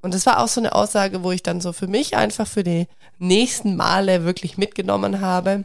[0.00, 2.64] Und das war auch so eine Aussage, wo ich dann so für mich einfach für
[2.64, 2.86] die
[3.18, 5.64] nächsten Male wirklich mitgenommen habe.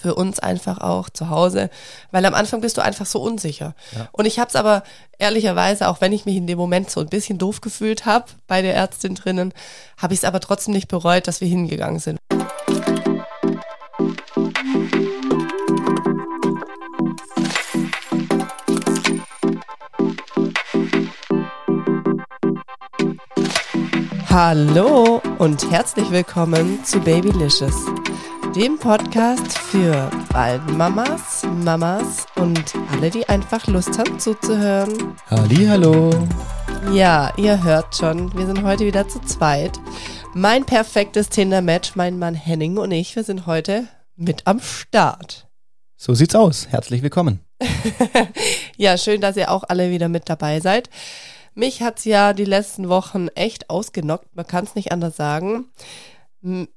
[0.00, 1.68] Für uns einfach auch zu Hause,
[2.12, 3.74] weil am Anfang bist du einfach so unsicher.
[3.90, 4.08] Ja.
[4.12, 4.84] Und ich habe es aber
[5.18, 8.62] ehrlicherweise, auch wenn ich mich in dem Moment so ein bisschen doof gefühlt habe bei
[8.62, 9.52] der Ärztin drinnen,
[9.98, 12.18] habe ich es aber trotzdem nicht bereut, dass wir hingegangen sind.
[24.32, 27.84] Hallo und herzlich willkommen zu Babylicious,
[28.56, 30.10] dem Podcast für
[30.68, 35.18] Mamas, Mamas und alle, die einfach Lust haben zuzuhören.
[35.28, 36.08] Hallo.
[36.94, 39.78] Ja, ihr hört schon, wir sind heute wieder zu zweit.
[40.32, 43.86] Mein perfektes Tinder-Match, mein Mann Henning und ich, wir sind heute
[44.16, 45.46] mit am Start.
[45.98, 46.68] So sieht's aus.
[46.70, 47.40] Herzlich willkommen.
[48.78, 50.88] ja, schön, dass ihr auch alle wieder mit dabei seid.
[51.54, 55.66] Mich hat's ja die letzten Wochen echt ausgenockt, man kann es nicht anders sagen.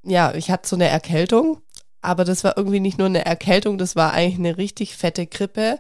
[0.03, 1.61] Ja, ich hatte so eine Erkältung,
[2.01, 5.79] aber das war irgendwie nicht nur eine Erkältung, das war eigentlich eine richtig fette Grippe.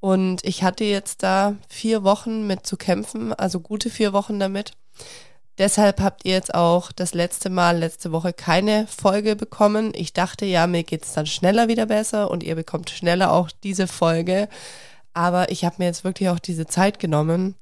[0.00, 4.72] Und ich hatte jetzt da vier Wochen mit zu kämpfen, also gute vier Wochen damit.
[5.58, 9.92] Deshalb habt ihr jetzt auch das letzte Mal, letzte Woche keine Folge bekommen.
[9.94, 13.86] Ich dachte ja, mir geht's dann schneller wieder besser und ihr bekommt schneller auch diese
[13.86, 14.48] Folge.
[15.12, 17.56] Aber ich habe mir jetzt wirklich auch diese Zeit genommen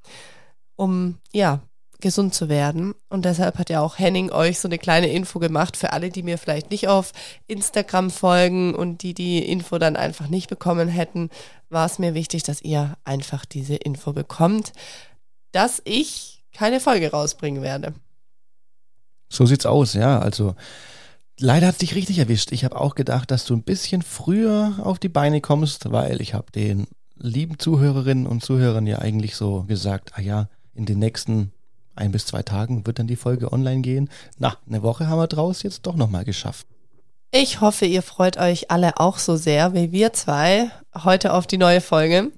[0.79, 1.59] um ja
[1.99, 2.95] gesund zu werden.
[3.09, 6.23] Und deshalb hat ja auch Henning euch so eine kleine Info gemacht für alle, die
[6.23, 7.11] mir vielleicht nicht auf
[7.47, 11.29] Instagram folgen und die die Info dann einfach nicht bekommen hätten,
[11.69, 14.71] war es mir wichtig, dass ihr einfach diese Info bekommt,
[15.51, 17.93] dass ich keine Folge rausbringen werde.
[19.27, 20.19] So sieht's aus, ja.
[20.19, 20.55] Also
[21.37, 22.53] leider hat dich richtig erwischt.
[22.53, 26.33] Ich habe auch gedacht, dass du ein bisschen früher auf die Beine kommst, weil ich
[26.33, 30.47] habe den lieben Zuhörerinnen und Zuhörern ja eigentlich so gesagt, ah ja,
[30.79, 31.51] in den nächsten
[31.95, 34.09] ein bis zwei Tagen wird dann die Folge online gehen.
[34.37, 36.65] Na, eine Woche haben wir draus jetzt doch nochmal geschafft.
[37.31, 40.71] Ich hoffe, ihr freut euch alle auch so sehr wie wir zwei
[41.03, 42.31] heute auf die neue Folge.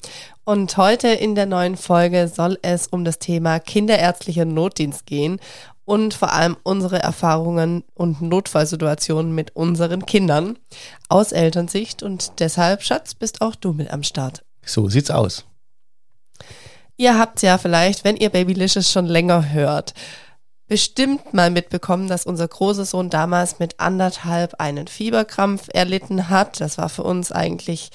[0.43, 5.39] Und heute in der neuen Folge soll es um das Thema kinderärztlicher Notdienst gehen
[5.85, 10.57] und vor allem unsere Erfahrungen und Notfallsituationen mit unseren Kindern
[11.07, 12.01] aus Elternsicht.
[12.01, 14.43] Und deshalb, Schatz, bist auch du mit am Start.
[14.65, 15.45] So sieht's aus.
[17.01, 19.95] Ihr habt ja vielleicht, wenn ihr Babylicious schon länger hört,
[20.67, 26.61] bestimmt mal mitbekommen, dass unser großer Sohn damals mit anderthalb einen Fieberkrampf erlitten hat.
[26.61, 27.89] Das war für uns eigentlich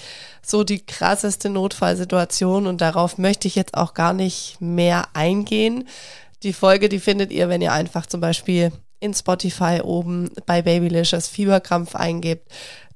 [0.44, 5.86] so die krasseste Notfallsituation und darauf möchte ich jetzt auch gar nicht mehr eingehen.
[6.42, 11.28] Die Folge, die findet ihr, wenn ihr einfach zum Beispiel in Spotify oben bei Babylicious
[11.28, 12.50] Fieberkrampf eingebt,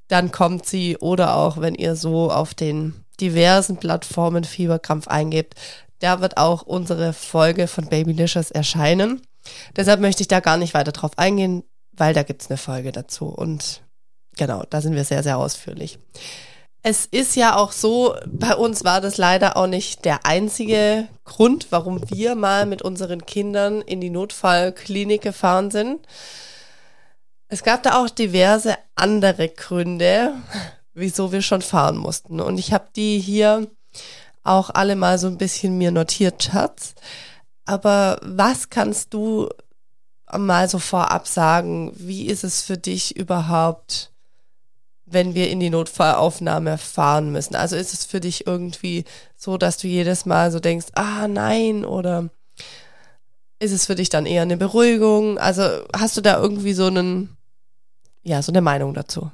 [0.09, 5.55] dann kommt sie oder auch wenn ihr so auf den diversen Plattformen Fieberkrampf eingebt,
[6.01, 9.21] da wird auch unsere Folge von Babylicious erscheinen.
[9.75, 13.27] Deshalb möchte ich da gar nicht weiter drauf eingehen, weil da gibt's eine Folge dazu.
[13.27, 13.81] Und
[14.35, 15.99] genau, da sind wir sehr, sehr ausführlich.
[16.83, 21.67] Es ist ja auch so, bei uns war das leider auch nicht der einzige Grund,
[21.69, 26.07] warum wir mal mit unseren Kindern in die Notfallklinik gefahren sind.
[27.49, 30.33] Es gab da auch diverse andere Gründe,
[30.95, 32.39] wieso wir schon fahren mussten.
[32.39, 33.67] Und ich habe die hier
[34.43, 36.95] auch alle mal so ein bisschen mir notiert, Schatz.
[37.65, 39.49] Aber was kannst du
[40.31, 41.91] mal so vorab sagen?
[41.95, 44.11] Wie ist es für dich überhaupt,
[45.05, 47.55] wenn wir in die Notfallaufnahme fahren müssen?
[47.55, 51.85] Also ist es für dich irgendwie so, dass du jedes Mal so denkst, ah nein,
[51.85, 52.29] oder
[53.59, 55.37] ist es für dich dann eher eine Beruhigung?
[55.37, 55.63] Also
[55.95, 57.37] hast du da irgendwie so einen,
[58.23, 59.29] ja, so eine Meinung dazu?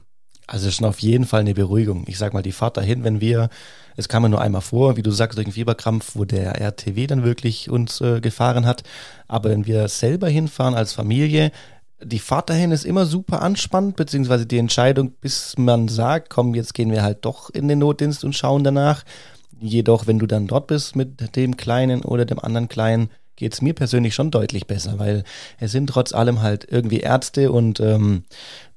[0.47, 2.05] Also schon auf jeden Fall eine Beruhigung.
[2.07, 3.49] Ich sag mal, die Fahrt dahin, wenn wir,
[3.97, 7.05] es kam ja nur einmal vor, wie du sagst, durch den Fieberkrampf, wo der RTW
[7.05, 8.83] dann wirklich uns äh, gefahren hat.
[9.27, 11.51] Aber wenn wir selber hinfahren als Familie,
[12.01, 16.73] die Fahrt dahin ist immer super anspannend, beziehungsweise die Entscheidung, bis man sagt, komm, jetzt
[16.73, 19.03] gehen wir halt doch in den Notdienst und schauen danach.
[19.59, 23.73] Jedoch, wenn du dann dort bist mit dem Kleinen oder dem anderen Kleinen, geht's mir
[23.73, 25.23] persönlich schon deutlich besser, weil
[25.59, 28.23] es sind trotz allem halt irgendwie Ärzte und ähm,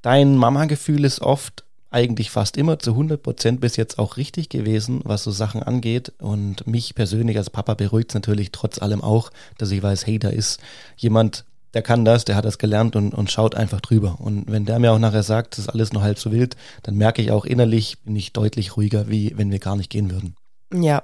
[0.02, 5.00] Dein Mama-Gefühl ist oft eigentlich fast immer zu 100 Prozent bis jetzt auch richtig gewesen,
[5.04, 6.12] was so Sachen angeht.
[6.18, 10.18] Und mich persönlich als Papa beruhigt es natürlich trotz allem auch, dass ich weiß, hey,
[10.18, 10.60] da ist
[10.96, 14.16] jemand, der kann das, der hat das gelernt und, und schaut einfach drüber.
[14.20, 16.96] Und wenn der mir auch nachher sagt, das ist alles noch halb so wild, dann
[16.96, 20.36] merke ich auch innerlich, bin ich deutlich ruhiger, wie wenn wir gar nicht gehen würden.
[20.72, 21.02] Ja.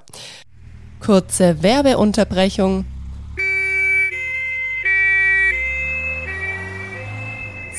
[1.01, 2.85] Kurze Werbeunterbrechung.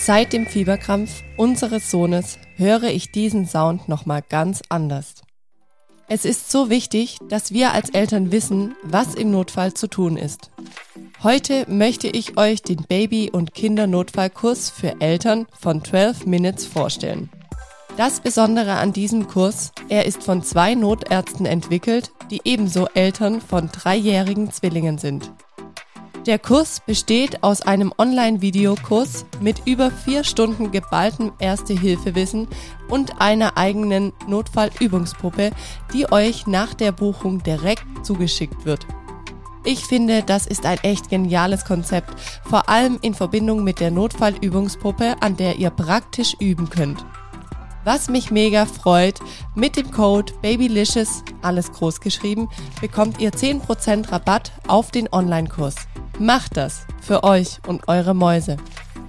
[0.00, 5.16] Seit dem Fieberkrampf unseres Sohnes höre ich diesen Sound nochmal ganz anders.
[6.08, 10.50] Es ist so wichtig, dass wir als Eltern wissen, was im Notfall zu tun ist.
[11.22, 17.28] Heute möchte ich euch den Baby- und Kindernotfallkurs für Eltern von 12 Minutes vorstellen.
[17.96, 23.68] Das Besondere an diesem Kurs, er ist von zwei Notärzten entwickelt, die ebenso Eltern von
[23.68, 25.32] dreijährigen Zwillingen sind.
[26.28, 32.48] Der Kurs besteht aus einem Online-Videokurs mit über vier Stunden geballtem Erste-Hilfe-Wissen
[32.90, 35.52] und einer eigenen Notfallübungspuppe,
[35.94, 38.86] die euch nach der Buchung direkt zugeschickt wird.
[39.64, 42.10] Ich finde, das ist ein echt geniales Konzept,
[42.44, 47.06] vor allem in Verbindung mit der Notfallübungspuppe, an der ihr praktisch üben könnt.
[47.84, 49.18] Was mich mega freut,
[49.54, 52.50] mit dem Code BABYLICIOUS, alles groß geschrieben,
[52.82, 55.74] bekommt ihr 10% Rabatt auf den Online-Kurs.
[56.20, 58.56] Macht das für euch und eure Mäuse.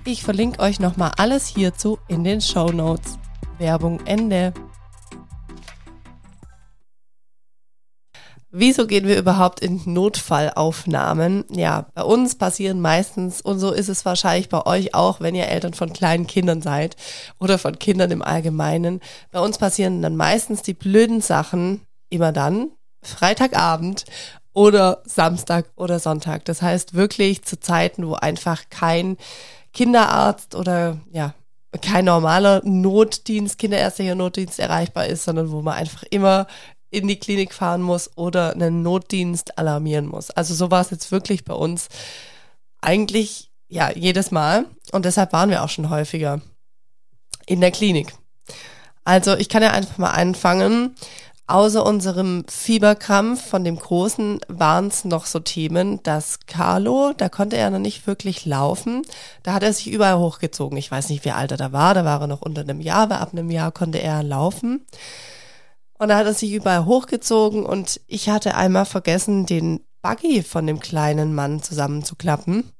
[0.05, 3.17] Ich verlinke euch nochmal alles hierzu in den Show Notes.
[3.57, 4.53] Werbung Ende.
[8.51, 11.45] Wieso gehen wir überhaupt in Notfallaufnahmen?
[11.49, 15.47] Ja, bei uns passieren meistens, und so ist es wahrscheinlich bei euch auch, wenn ihr
[15.47, 16.95] Eltern von kleinen Kindern seid
[17.39, 18.99] oder von Kindern im Allgemeinen.
[19.31, 22.71] Bei uns passieren dann meistens die blöden Sachen immer dann,
[23.01, 24.05] Freitagabend
[24.53, 26.45] oder Samstag oder Sonntag.
[26.45, 29.17] Das heißt wirklich zu Zeiten, wo einfach kein
[29.73, 31.33] Kinderarzt oder ja,
[31.81, 36.47] kein normaler Notdienst, kinderärztlicher Notdienst erreichbar ist, sondern wo man einfach immer
[36.89, 40.31] in die Klinik fahren muss oder einen Notdienst alarmieren muss.
[40.31, 41.87] Also so war es jetzt wirklich bei uns
[42.81, 46.41] eigentlich ja jedes Mal und deshalb waren wir auch schon häufiger
[47.45, 48.13] in der Klinik.
[49.03, 50.95] Also ich kann ja einfach mal anfangen.
[51.49, 57.57] Außer unserem Fieberkrampf von dem Großen waren es noch so Themen, dass Carlo, da konnte
[57.57, 59.01] er noch nicht wirklich laufen.
[59.41, 60.77] Da hat er sich überall hochgezogen.
[60.77, 61.95] Ich weiß nicht, wie alt er da war.
[61.95, 64.85] Da war er noch unter einem Jahr, aber ab einem Jahr konnte er laufen.
[65.97, 70.67] Und da hat er sich überall hochgezogen und ich hatte einmal vergessen, den Buggy von
[70.67, 72.71] dem kleinen Mann zusammenzuklappen.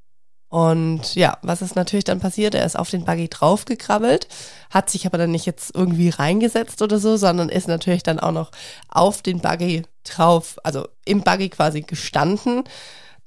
[0.50, 2.56] Und ja, was ist natürlich dann passiert?
[2.56, 4.28] Er ist auf den Buggy draufgekrabbelt,
[4.72, 8.32] hat sich aber dann nicht jetzt irgendwie reingesetzt oder so, sondern ist natürlich dann auch
[8.32, 8.52] noch
[8.90, 12.64] auf den Buggy drauf, also im Buggy quasi gestanden.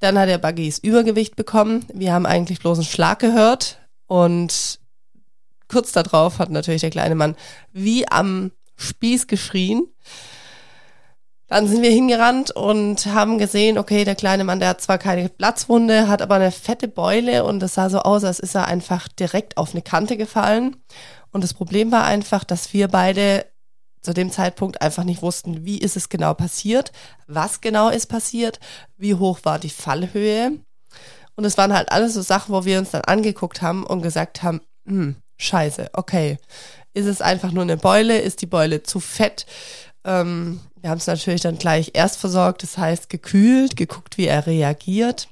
[0.00, 1.86] Dann hat der Buggy das Übergewicht bekommen.
[1.94, 3.78] Wir haben eigentlich bloß einen Schlag gehört
[4.08, 4.80] und
[5.68, 7.36] kurz darauf hat natürlich der kleine Mann
[7.72, 9.86] wie am Spieß geschrien.
[11.52, 15.28] Dann sind wir hingerannt und haben gesehen, okay, der kleine Mann, der hat zwar keine
[15.28, 19.06] Platzwunde, hat aber eine fette Beule und es sah so aus, als ist er einfach
[19.06, 20.76] direkt auf eine Kante gefallen.
[21.30, 23.44] Und das Problem war einfach, dass wir beide
[24.00, 26.90] zu dem Zeitpunkt einfach nicht wussten, wie ist es genau passiert,
[27.26, 28.58] was genau ist passiert,
[28.96, 30.52] wie hoch war die Fallhöhe.
[31.36, 34.42] Und es waren halt alles so Sachen, wo wir uns dann angeguckt haben und gesagt
[34.42, 36.38] haben, hm, scheiße, okay,
[36.94, 38.18] ist es einfach nur eine Beule?
[38.18, 39.44] Ist die Beule zu fett?
[40.04, 44.46] Ähm, wir haben es natürlich dann gleich erst versorgt, das heißt gekühlt, geguckt, wie er
[44.46, 45.28] reagiert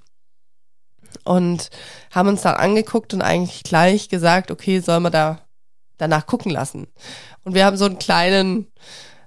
[1.25, 1.71] und
[2.11, 5.41] haben uns dann angeguckt und eigentlich gleich gesagt, okay, sollen wir da
[5.99, 6.87] danach gucken lassen.
[7.45, 8.67] Und wir haben so einen kleinen,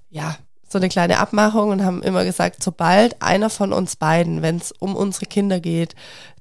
[0.09, 0.35] ja,
[0.67, 4.71] so eine kleine Abmachung und haben immer gesagt, sobald einer von uns beiden, wenn es
[4.71, 5.93] um unsere Kinder geht,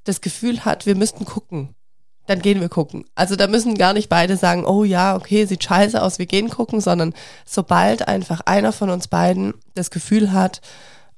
[0.05, 1.75] das Gefühl hat, wir müssten gucken,
[2.25, 3.05] dann gehen wir gucken.
[3.15, 6.49] Also da müssen gar nicht beide sagen, oh ja, okay, sieht scheiße aus, wir gehen
[6.49, 7.13] gucken, sondern
[7.45, 10.61] sobald einfach einer von uns beiden das Gefühl hat,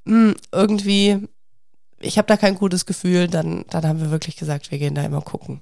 [0.04, 1.28] mh, hm, irgendwie,
[2.00, 5.02] ich habe da kein gutes Gefühl, dann, dann haben wir wirklich gesagt, wir gehen da
[5.02, 5.60] immer gucken.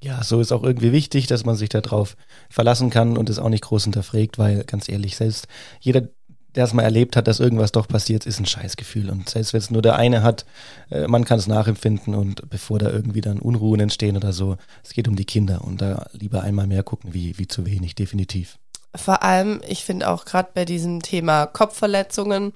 [0.00, 2.16] Ja, so ist auch irgendwie wichtig, dass man sich darauf
[2.50, 5.48] verlassen kann und es auch nicht groß hinterfragt, weil ganz ehrlich, selbst
[5.80, 6.08] jeder,
[6.54, 9.10] der es mal erlebt hat, dass irgendwas doch passiert, ist ein Scheißgefühl.
[9.10, 10.44] Und selbst wenn es nur der eine hat,
[10.90, 14.90] äh, man kann es nachempfinden und bevor da irgendwie dann Unruhen entstehen oder so, es
[14.90, 18.58] geht um die Kinder und da lieber einmal mehr gucken, wie, wie zu wenig, definitiv.
[18.94, 22.54] Vor allem, ich finde auch gerade bei diesem Thema Kopfverletzungen,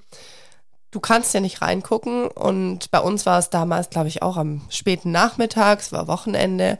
[0.91, 4.61] du kannst ja nicht reingucken und bei uns war es damals, glaube ich, auch am
[4.69, 6.77] späten Nachmittag, es war Wochenende.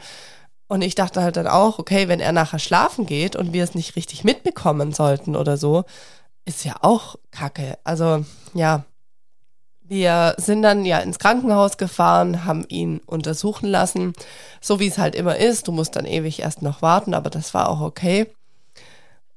[0.67, 3.75] Und ich dachte halt dann auch, okay, wenn er nachher schlafen geht und wir es
[3.75, 5.83] nicht richtig mitbekommen sollten oder so,
[6.45, 7.77] ist ja auch kacke.
[7.83, 8.85] Also ja,
[9.81, 14.13] wir sind dann ja ins Krankenhaus gefahren, haben ihn untersuchen lassen,
[14.61, 15.67] so wie es halt immer ist.
[15.67, 18.27] Du musst dann ewig erst noch warten, aber das war auch okay.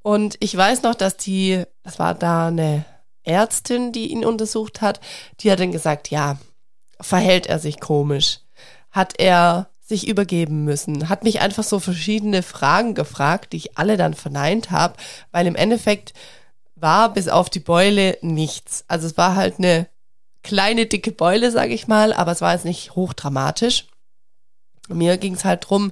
[0.03, 2.85] Und ich weiß noch, dass die, das war da eine
[3.25, 5.01] Ärztin, die ihn untersucht hat,
[5.41, 6.39] die hat dann gesagt, ja,
[7.01, 8.39] verhält er sich komisch?
[8.93, 11.09] Hat er sich übergeben müssen?
[11.09, 14.95] Hat mich einfach so verschiedene Fragen gefragt, die ich alle dann verneint habe,
[15.33, 16.13] weil im Endeffekt
[16.87, 18.85] war bis auf die Beule nichts.
[18.87, 19.89] Also es war halt eine
[20.45, 23.89] kleine, dicke Beule, sage ich mal, aber es war jetzt nicht hochdramatisch.
[24.89, 25.91] Mir ging es halt drum,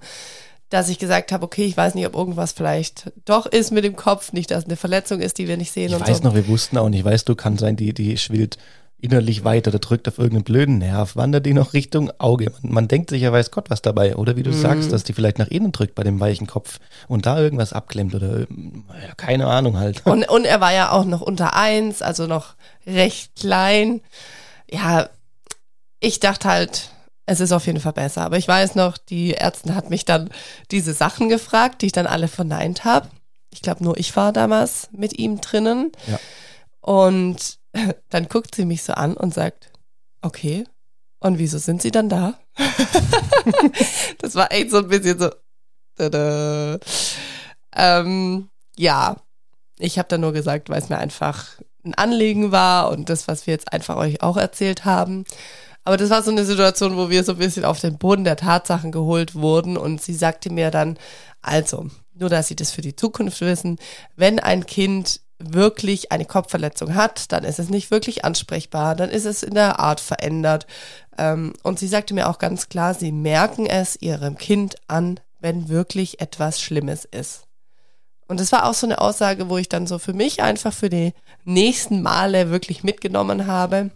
[0.69, 3.97] dass ich gesagt habe, okay, ich weiß nicht, ob irgendwas vielleicht doch ist mit dem
[3.97, 5.93] Kopf, nicht, dass es eine Verletzung ist, die wir nicht sehen.
[5.93, 6.23] Ich weiß so.
[6.23, 8.57] noch, wir wussten auch nicht, weißt du, kann sein, die, die schwillt
[9.05, 12.51] innerlich weiter oder drückt auf irgendeinen blöden Nerv, wandert die noch Richtung Auge.
[12.63, 14.17] Man, man denkt sich ja, weiß Gott was dabei.
[14.17, 14.61] Oder wie du mhm.
[14.61, 18.15] sagst, dass die vielleicht nach innen drückt bei dem weichen Kopf und da irgendwas abklemmt
[18.15, 20.05] oder ja, keine Ahnung halt.
[20.07, 22.55] Und, und er war ja auch noch unter eins, also noch
[22.87, 24.01] recht klein.
[24.71, 25.09] Ja,
[26.01, 26.91] ich dachte halt,
[27.27, 28.23] es ist auf jeden Fall besser.
[28.23, 30.31] Aber ich weiß noch, die Ärztin hat mich dann
[30.71, 33.09] diese Sachen gefragt, die ich dann alle verneint habe.
[33.51, 35.93] Ich glaube, nur ich war damals mit ihm drinnen.
[36.07, 36.19] Ja.
[36.81, 37.59] Und
[38.11, 39.73] dann guckt sie mich so an und sagt,
[40.23, 40.65] okay,
[41.21, 42.39] und wieso sind sie dann da?
[44.19, 45.31] das war echt so ein bisschen so.
[45.97, 46.79] Tada.
[47.75, 49.17] Ähm, ja,
[49.79, 51.47] ich habe dann nur gesagt, weil es mir einfach
[51.85, 55.25] ein Anliegen war und das, was wir jetzt einfach euch auch erzählt haben.
[55.85, 58.37] Aber das war so eine Situation, wo wir so ein bisschen auf den Boden der
[58.37, 60.99] Tatsachen geholt wurden und sie sagte mir dann,
[61.43, 63.79] also, nur dass sie das für die Zukunft wissen,
[64.17, 69.25] wenn ein Kind wirklich eine Kopfverletzung hat, dann ist es nicht wirklich ansprechbar, dann ist
[69.25, 70.67] es in der Art verändert.
[71.19, 75.69] Ähm, und sie sagte mir auch ganz klar, sie merken es ihrem Kind an, wenn
[75.69, 77.43] wirklich etwas Schlimmes ist.
[78.27, 80.89] Und das war auch so eine Aussage, wo ich dann so für mich einfach für
[80.89, 81.13] die
[81.45, 83.91] nächsten Male wirklich mitgenommen habe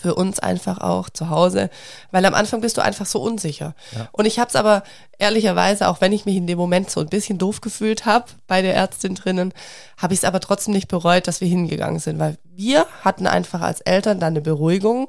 [0.00, 1.70] für uns einfach auch zu Hause,
[2.10, 3.74] weil am Anfang bist du einfach so unsicher.
[3.96, 4.08] Ja.
[4.12, 4.82] Und ich habe es aber
[5.18, 8.62] ehrlicherweise, auch wenn ich mich in dem Moment so ein bisschen doof gefühlt habe bei
[8.62, 9.52] der Ärztin drinnen,
[9.96, 13.60] habe ich es aber trotzdem nicht bereut, dass wir hingegangen sind, weil wir hatten einfach
[13.60, 15.08] als Eltern dann eine Beruhigung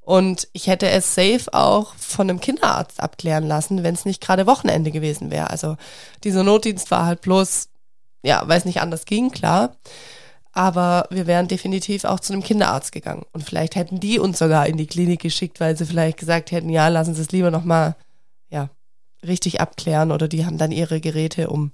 [0.00, 4.46] und ich hätte es safe auch von einem Kinderarzt abklären lassen, wenn es nicht gerade
[4.46, 5.50] Wochenende gewesen wäre.
[5.50, 5.76] Also
[6.24, 7.68] dieser Notdienst war halt bloß,
[8.22, 9.76] ja, weil es nicht anders ging, klar
[10.54, 13.26] aber wir wären definitiv auch zu einem Kinderarzt gegangen.
[13.32, 16.68] Und vielleicht hätten die uns sogar in die Klinik geschickt, weil sie vielleicht gesagt hätten,
[16.68, 17.96] ja, lassen Sie es lieber nochmal,
[18.50, 18.70] ja,
[19.26, 21.72] richtig abklären oder die haben dann ihre Geräte, um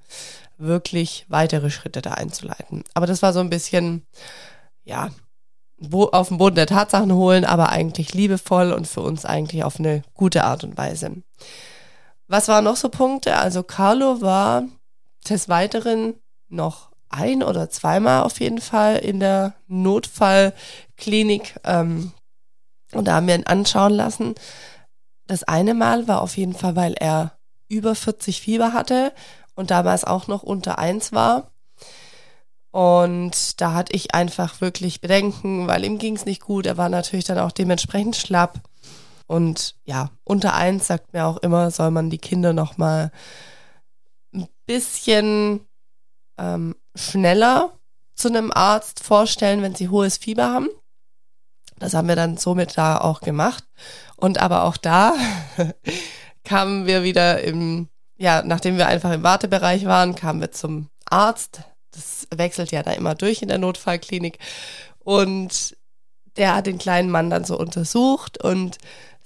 [0.57, 2.85] wirklich weitere Schritte da einzuleiten.
[2.95, 4.07] Aber das war so ein bisschen,
[4.85, 5.11] ja,
[5.93, 10.03] auf den Boden der Tatsachen holen, aber eigentlich liebevoll und für uns eigentlich auf eine
[10.15, 11.23] gute Art und Weise.
[12.29, 13.37] Was waren noch so Punkte?
[13.37, 14.65] Also Carlo war
[15.29, 16.15] des Weiteren
[16.49, 22.13] noch ein oder zweimal auf jeden Fall in der Notfallklinik ähm,
[22.93, 24.35] und da haben wir ihn anschauen lassen.
[25.27, 27.39] Das eine Mal war auf jeden Fall, weil er
[27.69, 29.13] über 40 Fieber hatte
[29.55, 31.53] und damals auch noch unter eins war.
[32.73, 36.67] Und da hatte ich einfach wirklich Bedenken, weil ihm ging es nicht gut.
[36.67, 38.61] Er war natürlich dann auch dementsprechend schlapp.
[39.27, 43.13] Und ja, unter eins sagt mir auch immer, soll man die Kinder noch mal
[44.33, 45.61] ein bisschen
[46.39, 47.73] ähm, schneller
[48.15, 50.69] zu einem Arzt vorstellen, wenn sie hohes Fieber haben.
[51.79, 53.65] Das haben wir dann somit da auch gemacht.
[54.17, 55.15] Und aber auch da
[56.45, 61.63] kamen wir wieder im, ja, nachdem wir einfach im Wartebereich waren, kamen wir zum Arzt.
[61.93, 64.39] Das wechselt ja da immer durch in der Notfallklinik.
[64.99, 65.77] Und
[66.37, 68.79] der hat den kleinen Mann dann so untersucht und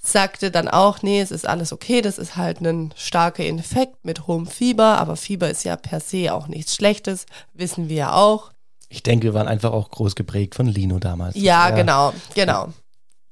[0.07, 4.27] sagte dann auch, nee, es ist alles okay, das ist halt ein starker Infekt mit
[4.27, 8.51] hohem Fieber, aber Fieber ist ja per se auch nichts Schlechtes, wissen wir ja auch.
[8.89, 11.35] Ich denke, wir waren einfach auch groß geprägt von Lino damals.
[11.35, 12.69] Ja, ja genau, genau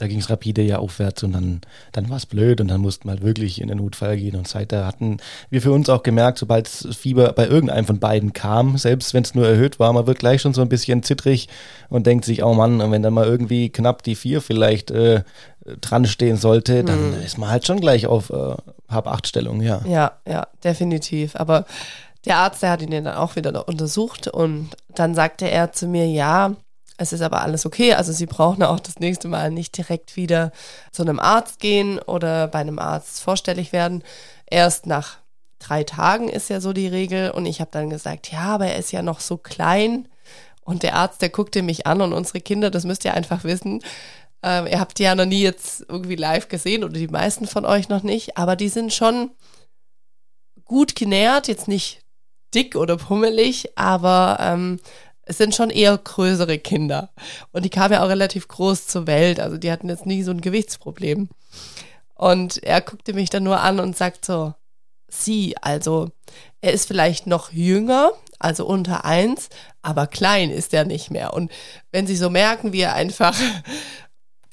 [0.03, 1.61] da ging es rapide ja aufwärts und dann,
[1.93, 4.35] dann war es blöd und dann mussten wir halt wirklich in den Notfall gehen.
[4.35, 5.19] Und seither hatten
[5.49, 9.33] wir für uns auch gemerkt, sobald Fieber bei irgendeinem von beiden kam, selbst wenn es
[9.33, 11.47] nur erhöht war, man wird gleich schon so ein bisschen zittrig
[11.87, 15.23] und denkt sich, oh Mann, wenn dann mal irgendwie knapp die vier vielleicht äh,
[15.79, 17.23] dran stehen sollte, dann mhm.
[17.23, 18.55] ist man halt schon gleich auf äh,
[18.89, 19.83] Hab-Acht-Stellung, ja.
[19.87, 21.37] Ja, ja, definitiv.
[21.37, 21.63] Aber
[22.25, 26.07] der Arzt, der hat ihn dann auch wieder untersucht und dann sagte er zu mir,
[26.07, 26.55] ja,
[26.97, 27.93] es ist aber alles okay.
[27.93, 30.51] Also Sie brauchen auch das nächste Mal nicht direkt wieder
[30.91, 34.03] zu einem Arzt gehen oder bei einem Arzt vorstellig werden.
[34.45, 35.17] Erst nach
[35.59, 37.31] drei Tagen ist ja so die Regel.
[37.31, 40.07] Und ich habe dann gesagt, ja, aber er ist ja noch so klein.
[40.61, 43.81] Und der Arzt, der guckte mich an und unsere Kinder, das müsst ihr einfach wissen.
[44.43, 47.65] Ähm, ihr habt die ja noch nie jetzt irgendwie live gesehen oder die meisten von
[47.65, 49.31] euch noch nicht, aber die sind schon
[50.65, 52.01] gut genährt, jetzt nicht
[52.53, 54.79] dick oder pummelig, aber ähm,
[55.25, 57.09] es sind schon eher größere Kinder.
[57.51, 59.39] Und die kamen ja auch relativ groß zur Welt.
[59.39, 61.29] Also die hatten jetzt nie so ein Gewichtsproblem.
[62.15, 64.53] Und er guckte mich dann nur an und sagt so,
[65.09, 66.09] sie, also
[66.61, 69.49] er ist vielleicht noch jünger, also unter eins,
[69.81, 71.33] aber klein ist er nicht mehr.
[71.33, 71.51] Und
[71.91, 73.35] wenn sie so merken, wie er einfach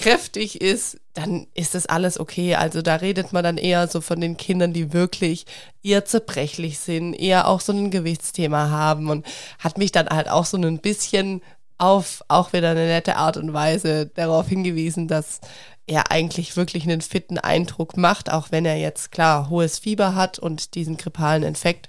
[0.00, 2.54] kräftig ist, dann ist das alles okay.
[2.54, 5.44] Also da redet man dann eher so von den Kindern, die wirklich
[5.82, 9.26] eher zerbrechlich sind, eher auch so ein Gewichtsthema haben und
[9.58, 11.42] hat mich dann halt auch so ein bisschen
[11.76, 15.40] auf auch wieder eine nette Art und Weise darauf hingewiesen, dass
[15.86, 20.38] er eigentlich wirklich einen fitten Eindruck macht, auch wenn er jetzt klar hohes Fieber hat
[20.38, 21.88] und diesen grippalen Infekt.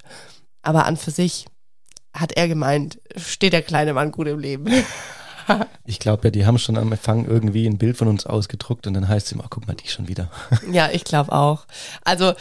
[0.62, 1.46] Aber an für sich
[2.14, 4.70] hat er gemeint, steht der kleine Mann gut im Leben.
[5.86, 8.94] ich glaube ja, die haben schon am Empfang irgendwie ein Bild von uns ausgedruckt und
[8.94, 10.30] dann heißt es immer, guck mal, die schon wieder.
[10.72, 11.66] ja, ich glaube auch.
[12.04, 12.34] Also,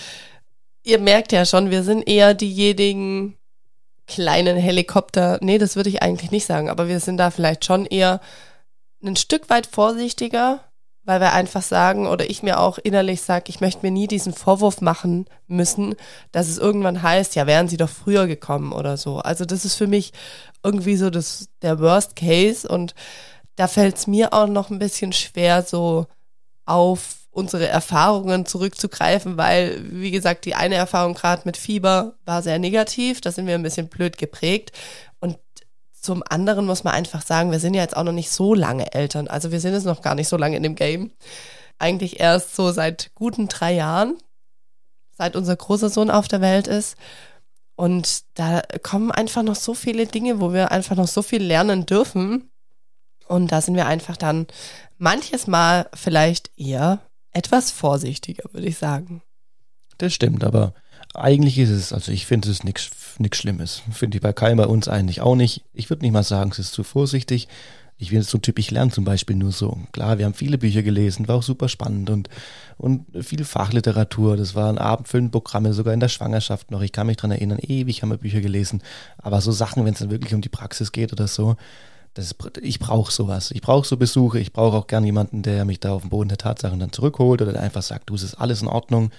[0.82, 3.36] ihr merkt ja schon, wir sind eher diejenigen
[4.06, 5.38] kleinen Helikopter.
[5.40, 8.20] Nee, das würde ich eigentlich nicht sagen, aber wir sind da vielleicht schon eher
[9.02, 10.64] ein Stück weit vorsichtiger,
[11.10, 14.32] weil wir einfach sagen, oder ich mir auch innerlich sage, ich möchte mir nie diesen
[14.32, 15.96] Vorwurf machen müssen,
[16.30, 19.18] dass es irgendwann heißt, ja, wären sie doch früher gekommen oder so.
[19.18, 20.12] Also das ist für mich
[20.62, 22.94] irgendwie so das, der Worst Case und
[23.56, 26.06] da fällt es mir auch noch ein bisschen schwer, so
[26.64, 32.60] auf unsere Erfahrungen zurückzugreifen, weil, wie gesagt, die eine Erfahrung gerade mit Fieber war sehr
[32.60, 34.70] negativ, da sind wir ein bisschen blöd geprägt.
[35.18, 35.38] Und
[36.00, 38.92] zum anderen muss man einfach sagen, wir sind ja jetzt auch noch nicht so lange
[38.94, 39.28] Eltern.
[39.28, 41.10] Also wir sind jetzt noch gar nicht so lange in dem Game.
[41.78, 44.16] Eigentlich erst so seit guten drei Jahren,
[45.16, 46.96] seit unser großer Sohn auf der Welt ist.
[47.76, 51.86] Und da kommen einfach noch so viele Dinge, wo wir einfach noch so viel lernen
[51.86, 52.50] dürfen.
[53.26, 54.46] Und da sind wir einfach dann
[54.98, 57.00] manches Mal vielleicht eher
[57.32, 59.22] etwas vorsichtiger, würde ich sagen.
[59.98, 60.74] Das stimmt, aber
[61.14, 62.84] eigentlich ist es, also ich finde es nichts
[63.32, 63.82] Schlimmes.
[63.92, 65.64] Finde ich bei Kai bei uns eigentlich auch nicht.
[65.74, 67.48] Ich würde nicht mal sagen, es ist zu vorsichtig.
[67.98, 69.78] Ich bin so ein Typ, ich lerne zum Beispiel nur so.
[69.92, 72.30] Klar, wir haben viele Bücher gelesen, war auch super spannend und,
[72.78, 74.38] und viel Fachliteratur.
[74.38, 76.80] Das waren abendfüllende Programme, sogar in der Schwangerschaft noch.
[76.80, 78.82] Ich kann mich dran erinnern, ewig haben wir Bücher gelesen.
[79.18, 81.56] Aber so Sachen, wenn es dann wirklich um die Praxis geht oder so,
[82.14, 83.50] das, ich brauche sowas.
[83.50, 84.40] Ich brauche so Besuche.
[84.40, 87.42] Ich brauche auch gern jemanden, der mich da auf den Boden der Tatsachen dann zurückholt
[87.42, 89.10] oder der einfach sagt, du, es ist alles in Ordnung.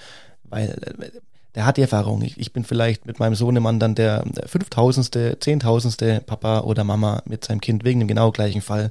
[0.43, 1.11] Weil äh,
[1.55, 2.21] der hat die Erfahrung.
[2.21, 7.45] Ich, ich bin vielleicht mit meinem Sohnemann dann der fünftausendste, zehntausendste Papa oder Mama mit
[7.45, 8.89] seinem Kind wegen dem genau gleichen Fall.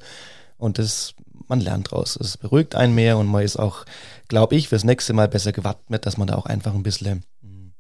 [0.59, 1.15] Und das,
[1.49, 2.17] man lernt draus.
[2.17, 3.87] Es beruhigt einen mehr und man ist auch,
[4.29, 7.73] glaube ich, fürs nächste Mal besser gewappnet, dass man da auch einfach ein bisschen hm,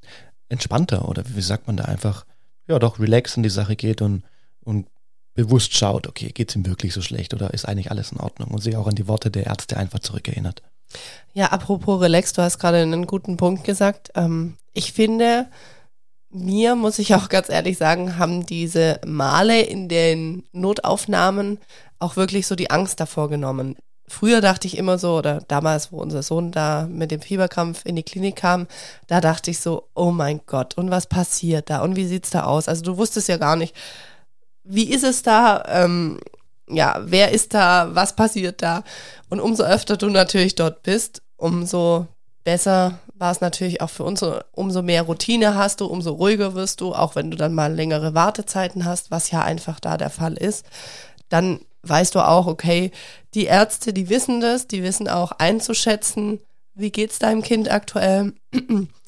[0.48, 2.24] entspannter oder wie sagt man da einfach,
[2.66, 4.24] ja doch, relax in die Sache geht und,
[4.60, 4.86] und
[5.34, 8.50] bewusst schaut, okay, geht es ihm wirklich so schlecht oder ist eigentlich alles in Ordnung
[8.50, 10.62] und sich auch an die Worte der Ärzte einfach zurückerinnert.
[11.32, 14.10] Ja, apropos relax, du hast gerade einen guten Punkt gesagt.
[14.14, 15.46] Ähm, ich finde,
[16.30, 21.58] mir muss ich auch ganz ehrlich sagen, haben diese Male in den Notaufnahmen
[21.98, 23.76] auch wirklich so die Angst davor genommen.
[24.08, 27.94] Früher dachte ich immer so, oder damals, wo unser Sohn da mit dem Fieberkrampf in
[27.94, 28.66] die Klinik kam,
[29.06, 31.82] da dachte ich so, oh mein Gott, und was passiert da?
[31.82, 32.66] Und wie sieht's da aus?
[32.66, 33.74] Also du wusstest ja gar nicht,
[34.64, 35.62] wie ist es da?
[35.68, 36.18] Ähm,
[36.70, 37.94] ja, wer ist da?
[37.94, 38.82] Was passiert da?
[39.28, 42.06] Und umso öfter du natürlich dort bist, umso
[42.44, 44.24] besser war es natürlich auch für uns.
[44.52, 48.14] Umso mehr Routine hast du, umso ruhiger wirst du, auch wenn du dann mal längere
[48.14, 50.64] Wartezeiten hast, was ja einfach da der Fall ist.
[51.28, 52.90] Dann weißt du auch, okay,
[53.34, 56.40] die Ärzte, die wissen das, die wissen auch einzuschätzen,
[56.74, 58.32] wie geht's deinem Kind aktuell.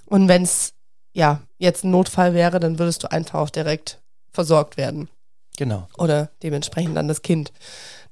[0.06, 0.74] Und wenn es
[1.14, 5.08] ja jetzt ein Notfall wäre, dann würdest du einfach auch direkt versorgt werden.
[5.56, 5.88] Genau.
[5.98, 7.52] Oder dementsprechend dann das Kind.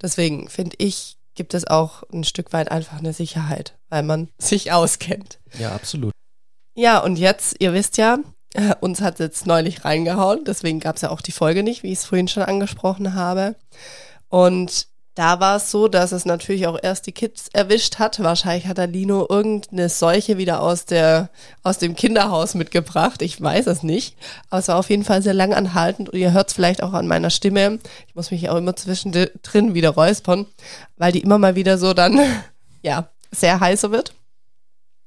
[0.00, 4.72] Deswegen finde ich, gibt es auch ein Stück weit einfach eine Sicherheit, weil man sich
[4.72, 5.40] auskennt.
[5.58, 6.12] Ja, absolut.
[6.74, 8.18] Ja, und jetzt, ihr wisst ja,
[8.54, 11.82] äh, uns hat es jetzt neulich reingehauen, deswegen gab es ja auch die Folge nicht,
[11.82, 13.56] wie ich es vorhin schon angesprochen habe.
[14.28, 18.22] Und da war es so, dass es natürlich auch erst die Kids erwischt hat.
[18.22, 21.30] Wahrscheinlich hat der Lino irgendeine Seuche wieder aus der,
[21.62, 23.20] aus dem Kinderhaus mitgebracht.
[23.20, 24.16] Ich weiß es nicht.
[24.50, 26.92] Aber es war auf jeden Fall sehr lang anhaltend und ihr hört es vielleicht auch
[26.92, 27.80] an meiner Stimme.
[28.06, 30.46] Ich muss mich auch immer zwischendrin wieder räuspern,
[30.96, 32.18] weil die immer mal wieder so dann,
[32.82, 34.14] ja, sehr heißer wird.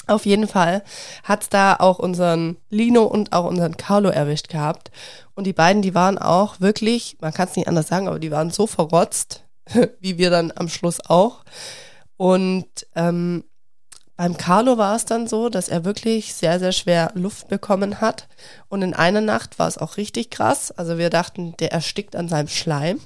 [0.06, 0.84] Auf jeden Fall
[1.24, 4.92] hat's da auch unseren Lino und auch unseren Carlo erwischt gehabt.
[5.34, 8.32] Und die beiden, die waren auch wirklich, man kann es nicht anders sagen, aber die
[8.32, 9.43] waren so verrotzt,
[10.00, 11.44] wie wir dann am Schluss auch.
[12.18, 13.44] Und ähm,
[14.16, 18.28] beim Carlo war es dann so, dass er wirklich sehr, sehr schwer Luft bekommen hat.
[18.70, 20.72] Und in einer Nacht war es auch richtig krass.
[20.72, 23.00] Also wir dachten, der erstickt an seinem Schleim.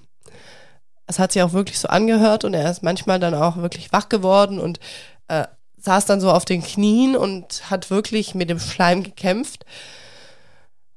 [1.06, 4.10] Es hat sich auch wirklich so angehört und er ist manchmal dann auch wirklich wach
[4.10, 4.82] geworden und
[5.30, 5.46] äh,
[5.78, 9.66] saß dann so auf den Knien und hat wirklich mit dem Schleim gekämpft.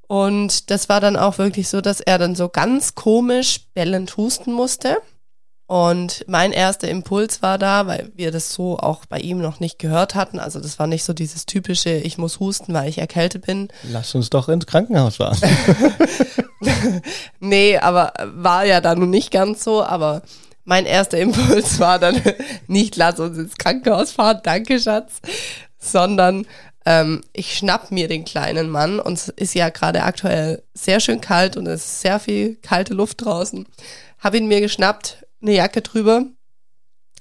[0.08, 4.52] Und das war dann auch wirklich so, dass er dann so ganz komisch bellend husten
[4.52, 4.96] musste.
[5.70, 9.78] Und mein erster Impuls war da, weil wir das so auch bei ihm noch nicht
[9.78, 10.40] gehört hatten.
[10.40, 13.68] Also das war nicht so dieses typische, ich muss husten, weil ich erkältet bin.
[13.84, 15.38] Lass uns doch ins Krankenhaus fahren.
[17.38, 19.84] nee, aber war ja da nun nicht ganz so.
[19.84, 20.22] Aber
[20.64, 22.20] mein erster Impuls war dann
[22.66, 25.20] nicht, lass uns ins Krankenhaus fahren, danke Schatz,
[25.78, 26.48] sondern
[26.84, 31.20] ähm, ich schnapp mir den kleinen Mann und es ist ja gerade aktuell sehr schön
[31.20, 33.68] kalt und es ist sehr viel kalte Luft draußen.
[34.18, 36.24] Hab ihn mir geschnappt, eine Jacke drüber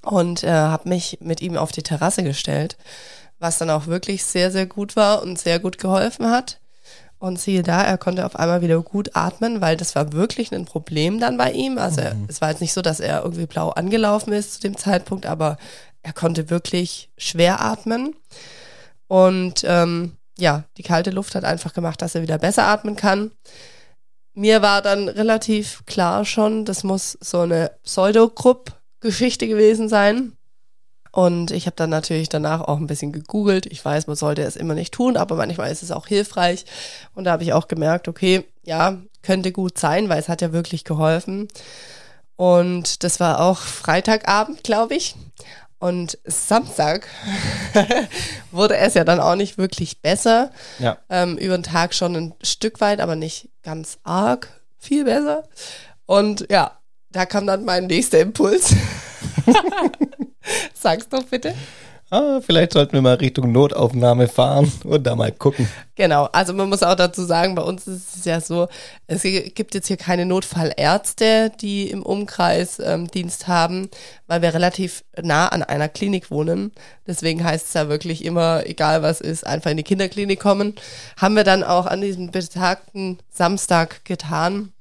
[0.02, 2.78] und äh, habe mich mit ihm auf die Terrasse gestellt,
[3.40, 6.60] was dann auch wirklich sehr, sehr gut war und sehr gut geholfen hat.
[7.22, 10.64] Und siehe da, er konnte auf einmal wieder gut atmen, weil das war wirklich ein
[10.64, 11.78] Problem dann bei ihm.
[11.78, 12.28] Also mhm.
[12.30, 15.58] es war jetzt nicht so, dass er irgendwie blau angelaufen ist zu dem Zeitpunkt, aber
[16.02, 18.16] er konnte wirklich schwer atmen.
[19.08, 23.32] Und ähm, ja, die kalte Luft hat einfach gemacht, dass er wieder besser atmen kann.
[24.39, 30.32] Mir war dann relativ klar schon, das muss so eine Pseudogrupp-Geschichte gewesen sein.
[31.12, 33.65] Und ich habe dann natürlich danach auch ein bisschen gegoogelt.
[33.65, 36.63] Ich weiß, man sollte es immer nicht tun, aber manchmal ist es auch hilfreich.
[37.13, 40.54] Und da habe ich auch gemerkt, okay, ja, könnte gut sein, weil es hat ja
[40.54, 41.49] wirklich geholfen.
[42.38, 45.15] Und das war auch Freitagabend, glaube ich.
[45.80, 47.08] Und Samstag
[48.52, 50.52] wurde es ja dann auch nicht wirklich besser.
[50.78, 50.98] Ja.
[51.10, 55.48] Ähm, über den Tag schon ein Stück weit, aber nicht ganz arg viel besser.
[56.06, 56.78] Und ja,
[57.12, 58.76] da kam dann mein nächster Impuls.
[60.74, 61.56] Sag's doch bitte.
[62.12, 65.69] Ah, vielleicht sollten wir mal Richtung Notaufnahme fahren und da mal gucken.
[65.93, 68.67] Genau, also man muss auch dazu sagen, bei uns ist es ja so,
[69.06, 73.89] es gibt jetzt hier keine Notfallärzte, die im Umkreis ähm, Dienst haben,
[74.26, 76.72] weil wir relativ nah an einer Klinik wohnen.
[77.06, 80.74] Deswegen heißt es ja wirklich immer, egal was ist, einfach in die Kinderklinik kommen.
[81.17, 84.72] Haben wir dann auch an diesem betagten Samstag getan,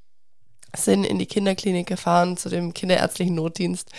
[0.75, 3.91] sind in die Kinderklinik gefahren zu dem kinderärztlichen Notdienst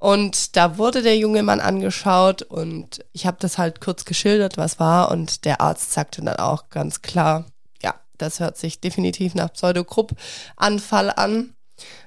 [0.00, 4.80] und da wurde der junge Mann angeschaut und ich habe das halt kurz geschildert, was
[4.80, 5.10] war.
[5.10, 7.44] Und der Arzt sagte dann auch ganz klar,
[7.82, 11.52] ja, das hört sich definitiv nach Pseudogrupp-Anfall an.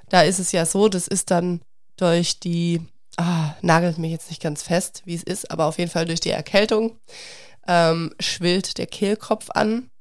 [0.09, 1.61] Da ist es ja so, das ist dann
[1.95, 2.81] durch die,
[3.17, 6.19] ah, nagelt mich jetzt nicht ganz fest, wie es ist, aber auf jeden Fall durch
[6.19, 6.97] die Erkältung
[7.67, 9.91] ähm, schwillt der Kehlkopf an.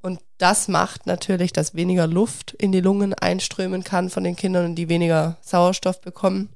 [0.00, 4.66] Und das macht natürlich, dass weniger Luft in die Lungen einströmen kann von den Kindern
[4.66, 6.55] und die weniger Sauerstoff bekommen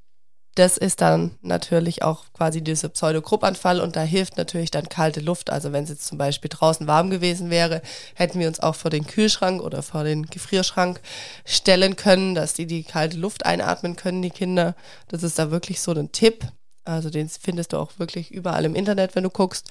[0.56, 5.50] das ist dann natürlich auch quasi dieser Pseudogruppanfall und da hilft natürlich dann kalte Luft.
[5.50, 7.82] Also wenn es jetzt zum Beispiel draußen warm gewesen wäre,
[8.14, 11.00] hätten wir uns auch vor den Kühlschrank oder vor den Gefrierschrank
[11.44, 14.74] stellen können, dass die die kalte Luft einatmen können, die Kinder.
[15.08, 16.44] Das ist da wirklich so ein Tipp.
[16.84, 19.70] Also den findest du auch wirklich überall im Internet, wenn du guckst.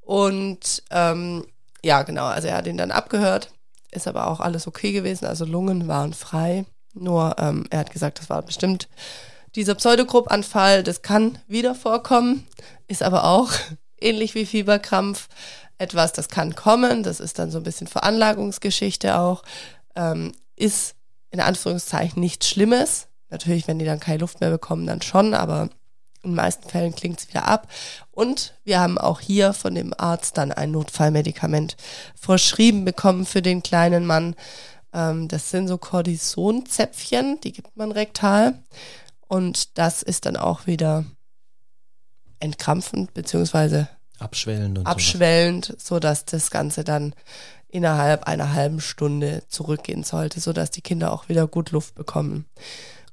[0.00, 1.44] Und ähm,
[1.82, 3.50] ja, genau, also er hat ihn dann abgehört,
[3.90, 5.26] ist aber auch alles okay gewesen.
[5.26, 6.66] Also Lungen waren frei.
[6.92, 8.88] Nur ähm, er hat gesagt, das war bestimmt
[9.56, 12.46] dieser Pseudogruppanfall, das kann wieder vorkommen,
[12.88, 13.50] ist aber auch
[14.00, 15.28] ähnlich wie Fieberkrampf
[15.78, 17.02] etwas, das kann kommen.
[17.02, 19.42] Das ist dann so ein bisschen Veranlagungsgeschichte auch.
[19.96, 20.94] Ähm, ist
[21.30, 23.08] in Anführungszeichen nichts Schlimmes.
[23.30, 25.68] Natürlich, wenn die dann keine Luft mehr bekommen, dann schon, aber
[26.22, 27.68] in den meisten Fällen klingt es wieder ab.
[28.10, 31.76] Und wir haben auch hier von dem Arzt dann ein Notfallmedikament
[32.14, 34.36] verschrieben bekommen für den kleinen Mann.
[34.92, 38.58] Ähm, das sind so Cortisonzäpfchen, die gibt man rektal.
[39.28, 41.04] Und das ist dann auch wieder
[42.40, 45.86] entkrampfend beziehungsweise abschwellend, und abschwellend sowas.
[45.86, 47.14] sodass das Ganze dann
[47.68, 52.46] innerhalb einer halben Stunde zurückgehen sollte, sodass die Kinder auch wieder gut Luft bekommen.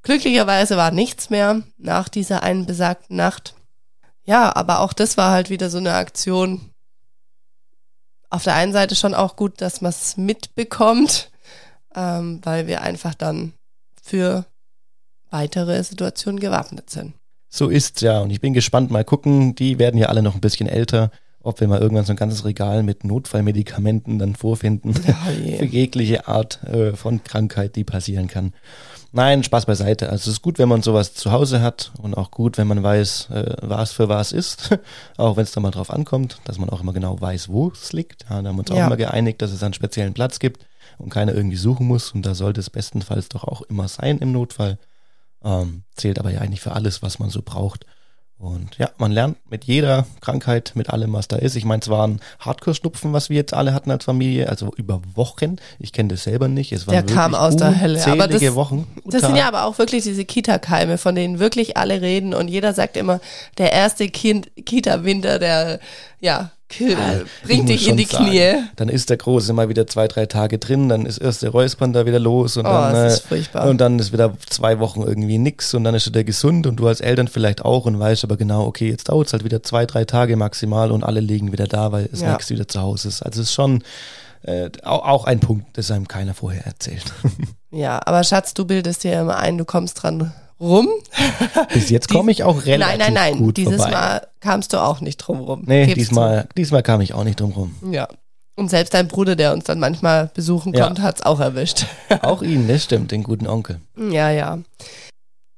[0.03, 3.55] Glücklicherweise war nichts mehr nach dieser einen besagten Nacht.
[4.23, 6.71] Ja, aber auch das war halt wieder so eine Aktion.
[8.29, 11.31] Auf der einen Seite schon auch gut, dass man es mitbekommt,
[11.95, 13.53] ähm, weil wir einfach dann
[14.01, 14.45] für
[15.31, 17.13] weitere Situationen gewappnet sind.
[17.49, 18.19] So ist's ja.
[18.19, 19.55] Und ich bin gespannt, mal gucken.
[19.55, 21.11] Die werden ja alle noch ein bisschen älter.
[21.43, 24.93] Ob wir mal irgendwann so ein ganzes Regal mit Notfallmedikamenten dann vorfinden.
[25.05, 25.57] Yeah.
[25.57, 28.53] für jegliche Art äh, von Krankheit, die passieren kann.
[29.11, 30.09] Nein, Spaß beiseite.
[30.09, 32.81] Also es ist gut, wenn man sowas zu Hause hat und auch gut, wenn man
[32.81, 34.77] weiß, äh, was für was ist.
[35.17, 37.91] auch wenn es da mal drauf ankommt, dass man auch immer genau weiß, wo es
[37.91, 38.23] liegt.
[38.29, 38.83] Ja, da haben wir uns ja.
[38.83, 40.65] auch immer geeinigt, dass es einen speziellen Platz gibt
[40.97, 42.11] und keiner irgendwie suchen muss.
[42.11, 44.77] Und da sollte es bestenfalls doch auch immer sein im Notfall.
[45.43, 47.85] Ähm, zählt aber ja eigentlich für alles, was man so braucht.
[48.41, 51.55] Und ja, man lernt mit jeder Krankheit, mit allem, was da ist.
[51.55, 55.57] Ich meine, es waren Hardcore-Schnupfen, was wir jetzt alle hatten als Familie, also über Wochen.
[55.77, 56.71] Ich kenne das selber nicht.
[56.71, 58.03] Es waren der kam aus der Hölle.
[58.07, 58.87] Aber das, Wochen.
[59.05, 62.33] das sind ja aber auch wirklich diese Kita-Keime, von denen wirklich alle reden.
[62.33, 63.19] Und jeder sagt immer,
[63.59, 65.79] der erste kind Kita-Winter, der
[66.19, 68.63] ja ja, bringt dich in die sagen, Knie.
[68.75, 71.93] Dann ist der Große mal wieder zwei, drei Tage drin, dann ist erst der Räuspern
[71.93, 75.37] da wieder los und, oh, dann, ist äh, und dann ist wieder zwei Wochen irgendwie
[75.37, 78.23] nix und dann ist er der gesund und du als Eltern vielleicht auch und weißt
[78.23, 81.51] aber genau, okay, jetzt dauert es halt wieder zwei, drei Tage maximal und alle liegen
[81.51, 82.31] wieder da, weil das ja.
[82.31, 83.21] nächste wieder zu Hause ist.
[83.21, 83.83] Also es ist schon
[84.43, 87.05] äh, auch, auch ein Punkt, das einem keiner vorher erzählt.
[87.73, 90.87] Ja, aber Schatz, du bildest dir immer ein, du kommst dran rum.
[91.73, 93.37] Bis jetzt komme ich auch relativ Nein, nein, nein.
[93.37, 93.91] Gut Dieses vorbei.
[93.91, 95.63] Mal kamst du auch nicht drum rum.
[95.65, 97.75] Nee, diesmal, diesmal kam ich auch nicht drum rum.
[97.91, 98.07] Ja.
[98.55, 100.85] Und selbst dein Bruder, der uns dann manchmal besuchen ja.
[100.85, 101.85] konnte, hat es auch erwischt.
[102.21, 103.81] auch ihn, das stimmt, den guten Onkel.
[103.97, 104.59] Ja, ja.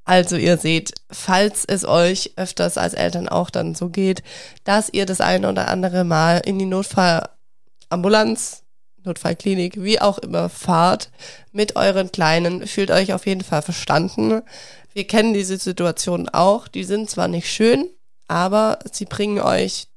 [0.06, 4.22] Also ihr seht, falls es euch öfters als Eltern auch dann so geht,
[4.63, 8.63] dass ihr das eine oder andere Mal in die Notfallambulanz
[9.06, 11.10] Notfallklinik, wie auch immer fahrt
[11.52, 14.42] mit euren Kleinen, fühlt euch auf jeden Fall verstanden.
[14.93, 16.67] Wir kennen diese Situation auch.
[16.67, 17.89] Die sind zwar nicht schön,
[18.27, 19.88] aber sie bringen euch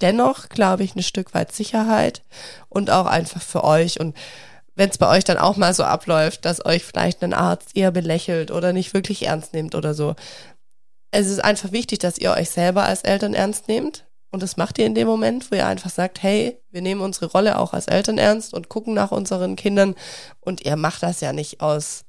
[0.00, 2.22] dennoch, glaube ich, ein Stück weit Sicherheit
[2.68, 4.00] und auch einfach für euch.
[4.00, 4.16] Und
[4.74, 7.90] wenn es bei euch dann auch mal so abläuft, dass euch vielleicht ein Arzt eher
[7.90, 10.14] belächelt oder nicht wirklich ernst nimmt oder so.
[11.10, 14.04] Es ist einfach wichtig, dass ihr euch selber als Eltern ernst nehmt.
[14.30, 17.26] Und das macht ihr in dem Moment, wo ihr einfach sagt, hey, wir nehmen unsere
[17.26, 19.94] Rolle auch als Eltern ernst und gucken nach unseren Kindern.
[20.40, 22.04] Und ihr macht das ja nicht aus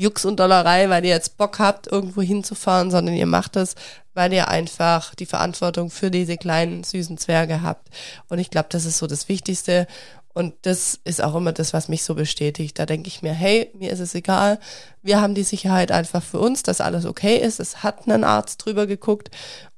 [0.00, 3.74] Jux und Dollerei, weil ihr jetzt Bock habt, irgendwo hinzufahren, sondern ihr macht es,
[4.14, 7.88] weil ihr einfach die Verantwortung für diese kleinen süßen Zwerge habt.
[8.28, 9.86] Und ich glaube, das ist so das Wichtigste.
[10.32, 12.78] Und das ist auch immer das, was mich so bestätigt.
[12.78, 14.58] Da denke ich mir, hey, mir ist es egal.
[15.02, 17.60] Wir haben die Sicherheit einfach für uns, dass alles okay ist.
[17.60, 19.30] Es hat einen Arzt drüber geguckt.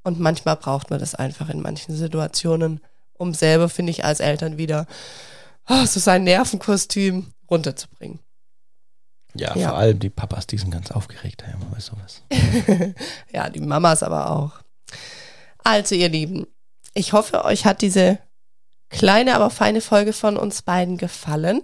[0.03, 2.79] Und manchmal braucht man das einfach in manchen Situationen,
[3.17, 4.87] um selber, finde ich, als Eltern wieder
[5.67, 8.19] oh, so sein Nervenkostüm runterzubringen.
[9.35, 12.21] Ja, ja, vor allem die Papas, die sind ganz aufgeregt, ja, bei sowas.
[13.31, 14.51] ja, die Mamas aber auch.
[15.63, 16.45] Also, ihr Lieben,
[16.93, 18.19] ich hoffe, euch hat diese
[18.89, 21.61] kleine, aber feine Folge von uns beiden gefallen.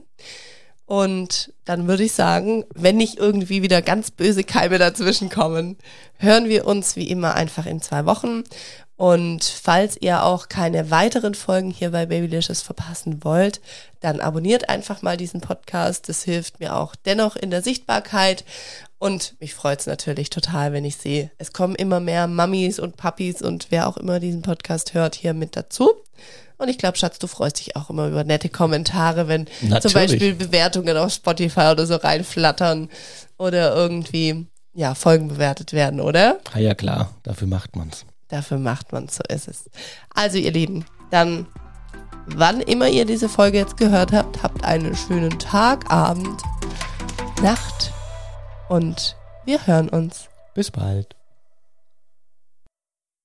[0.89, 5.77] Und dann würde ich sagen, wenn nicht irgendwie wieder ganz böse Keime dazwischen kommen,
[6.17, 8.43] hören wir uns wie immer einfach in zwei Wochen.
[8.95, 13.61] Und falls ihr auch keine weiteren Folgen hier bei Babylicious verpassen wollt,
[13.99, 16.09] dann abonniert einfach mal diesen Podcast.
[16.09, 18.43] Das hilft mir auch dennoch in der Sichtbarkeit.
[18.97, 22.97] Und mich freut es natürlich total, wenn ich sehe, es kommen immer mehr Mummies und
[22.97, 25.91] Puppies und wer auch immer diesen Podcast hört, hier mit dazu.
[26.59, 29.81] Und ich glaube, Schatz, du freust dich auch immer über nette Kommentare, wenn Natürlich.
[29.81, 32.89] zum Beispiel Bewertungen auf Spotify oder so reinflattern
[33.37, 36.39] oder irgendwie ja, Folgen bewertet werden, oder?
[36.53, 38.05] Ah ja, klar, dafür macht man's.
[38.27, 39.69] Dafür macht man's, so ist es.
[40.13, 41.47] Also, ihr Lieben, dann,
[42.27, 46.41] wann immer ihr diese Folge jetzt gehört habt, habt einen schönen Tag, Abend,
[47.41, 47.93] Nacht
[48.67, 50.27] und wir hören uns.
[50.53, 51.15] Bis bald.